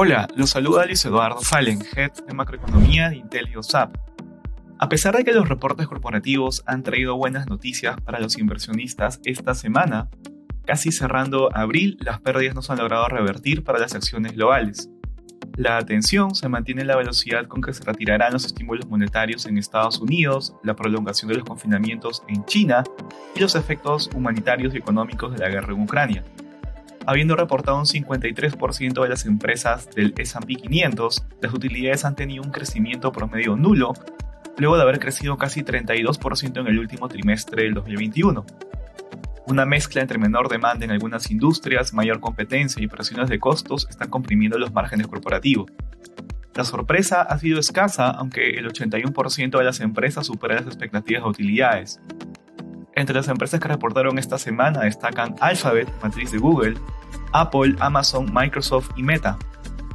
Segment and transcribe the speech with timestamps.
[0.00, 3.96] Hola, los saluda Luis Eduardo Fallen, Head de Macroeconomía de IntelioSAP.
[4.78, 9.56] A pesar de que los reportes corporativos han traído buenas noticias para los inversionistas esta
[9.56, 10.08] semana,
[10.64, 14.88] casi cerrando abril, las pérdidas no se han logrado revertir para las acciones globales.
[15.56, 19.58] La atención se mantiene en la velocidad con que se retirarán los estímulos monetarios en
[19.58, 22.84] Estados Unidos, la prolongación de los confinamientos en China
[23.34, 26.22] y los efectos humanitarios y económicos de la guerra en Ucrania
[27.08, 32.50] habiendo reportado un 53% de las empresas del S&P 500, las utilidades han tenido un
[32.50, 33.94] crecimiento promedio nulo,
[34.58, 38.44] luego de haber crecido casi 32% en el último trimestre del 2021.
[39.46, 44.10] Una mezcla entre menor demanda en algunas industrias, mayor competencia y presiones de costos están
[44.10, 45.72] comprimiendo los márgenes corporativos.
[46.54, 51.28] La sorpresa ha sido escasa, aunque el 81% de las empresas supera las expectativas de
[51.30, 52.02] utilidades.
[52.94, 56.74] Entre las empresas que reportaron esta semana destacan Alphabet, matriz de Google,
[57.32, 59.38] Apple, Amazon, Microsoft y Meta.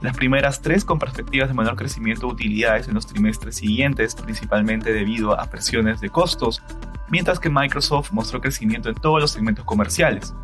[0.00, 4.92] Las primeras tres con perspectivas de menor crecimiento de utilidades en los trimestres siguientes, principalmente
[4.92, 6.62] debido a presiones de costos,
[7.08, 10.34] mientras que Microsoft mostró crecimiento en todos los segmentos comerciales.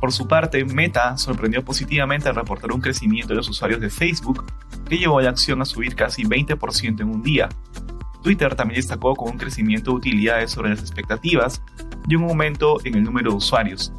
[0.00, 4.44] Por su parte, Meta sorprendió positivamente al reportar un crecimiento de los usuarios de Facebook,
[4.88, 7.48] que llevó a la acción a subir casi 20% en un día,
[8.22, 11.62] Twitter también destacó con un crecimiento de utilidades sobre las expectativas
[12.08, 13.92] y un aumento en el número de usuarios.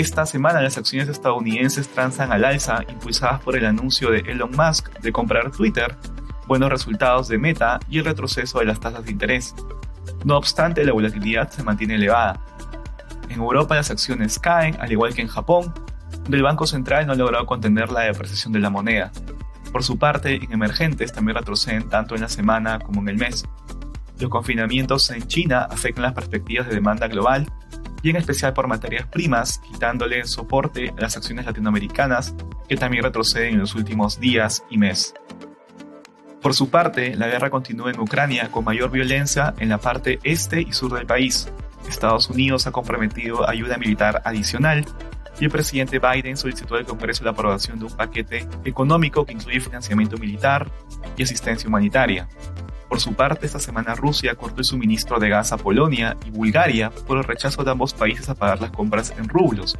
[0.00, 4.88] Esta semana las acciones estadounidenses transan al alza impulsadas por el anuncio de Elon Musk
[5.00, 5.94] de comprar Twitter,
[6.46, 9.54] buenos resultados de Meta y el retroceso de las tasas de interés.
[10.24, 12.40] No obstante, la volatilidad se mantiene elevada.
[13.28, 15.74] En Europa las acciones caen, al igual que en Japón,
[16.22, 19.12] donde el Banco Central no ha logrado contener la depreciación de la moneda.
[19.70, 23.44] Por su parte, en emergentes también retroceden tanto en la semana como en el mes.
[24.18, 27.52] Los confinamientos en China afectan las perspectivas de demanda global
[28.02, 32.34] y en especial por materias primas, quitándole soporte a las acciones latinoamericanas
[32.68, 35.14] que también retroceden en los últimos días y mes.
[36.40, 40.62] Por su parte, la guerra continúa en Ucrania con mayor violencia en la parte este
[40.62, 41.48] y sur del país.
[41.86, 44.86] Estados Unidos ha comprometido ayuda militar adicional
[45.38, 49.60] y el presidente Biden solicitó al Congreso la aprobación de un paquete económico que incluye
[49.60, 50.70] financiamiento militar
[51.16, 52.28] y asistencia humanitaria.
[52.90, 56.90] Por su parte, esta semana Rusia cortó el suministro de gas a Polonia y Bulgaria
[56.90, 59.78] por el rechazo de ambos países a pagar las compras en rublos.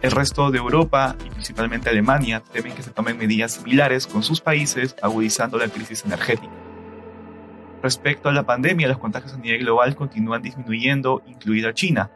[0.00, 4.40] El resto de Europa y principalmente Alemania temen que se tomen medidas similares con sus
[4.40, 6.52] países, agudizando la crisis energética.
[7.82, 12.12] Respecto a la pandemia, los contagios a nivel global continúan disminuyendo, incluida China,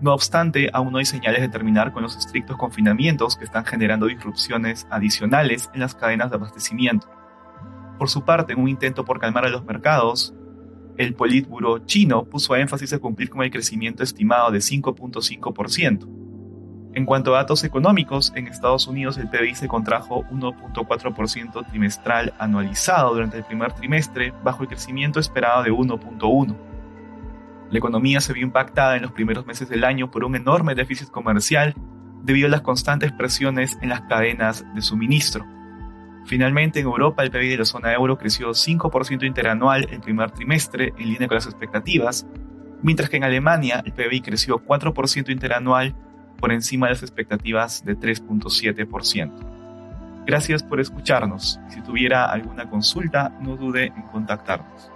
[0.00, 4.06] no obstante, aún no hay señales de terminar con los estrictos confinamientos que están generando
[4.06, 7.08] disrupciones adicionales en las cadenas de abastecimiento.
[7.98, 10.34] Por su parte, en un intento por calmar a los mercados,
[10.96, 16.08] el Politburo chino puso énfasis en cumplir con el crecimiento estimado de 5.5%.
[16.94, 23.14] En cuanto a datos económicos, en Estados Unidos el PBI se contrajo 1.4% trimestral anualizado
[23.14, 26.54] durante el primer trimestre, bajo el crecimiento esperado de 1.1%.
[27.70, 31.08] La economía se vio impactada en los primeros meses del año por un enorme déficit
[31.10, 31.74] comercial
[32.22, 35.44] debido a las constantes presiones en las cadenas de suministro.
[36.26, 40.94] Finalmente, en Europa el PIB de la zona euro creció 5% interanual el primer trimestre
[40.98, 42.26] en línea con las expectativas,
[42.82, 45.94] mientras que en Alemania el PIB creció 4% interanual
[46.38, 49.54] por encima de las expectativas de 3.7%.
[50.26, 51.60] Gracias por escucharnos.
[51.68, 54.93] Si tuviera alguna consulta, no dude en contactarnos.